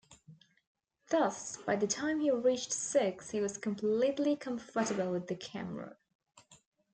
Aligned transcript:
Thus, 1.09 1.57
by 1.57 1.75
the 1.75 1.85
time 1.85 2.21
he 2.21 2.31
reached 2.31 2.73
six, 2.73 3.29
he 3.29 3.39
was 3.39 3.55
completely 3.55 4.35
comfortable 4.35 5.11
with 5.11 5.27
the 5.27 5.35
camera. 5.35 5.95